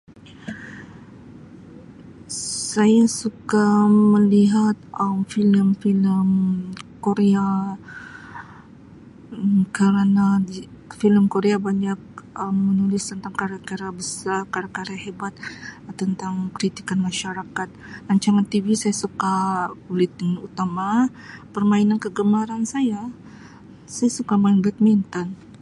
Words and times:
Saya 2.73 3.05
suka 3.19 3.67
melihat 4.15 4.75
Um 5.03 5.17
filem-filem 5.33 6.29
Korea 7.05 7.47
kerana 9.77 10.25
filem 10.99 11.25
Korea 11.33 11.57
banyak 11.69 11.99
Um 12.43 12.55
menulis 12.67 13.03
tentang 13.11 13.33
karya-karya 13.39 13.89
besar 14.01 14.39
karya-karya 14.53 14.97
hebat 15.05 15.33
tentang 16.01 16.33
kritikan 16.57 16.99
masyarakat 17.07 17.69
rancangan 18.09 18.45
TV 18.51 18.65
saya 18.81 18.95
suka 19.03 19.35
Buletin 19.85 20.33
Utama 20.47 20.89
permainan 21.55 21.99
kegemaran 22.05 22.63
saya 22.73 23.01
saya 23.95 24.09
suka 24.19 24.33
main 24.43 24.57
badminton. 24.65 25.27